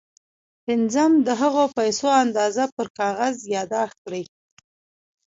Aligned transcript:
پنځم 0.65 1.11
د 1.27 1.27
هغو 1.41 1.65
پيسو 1.77 2.07
اندازه 2.23 2.63
پر 2.75 2.87
کاغذ 2.99 3.35
ياداښت 3.55 3.97
کړئ. 4.05 4.23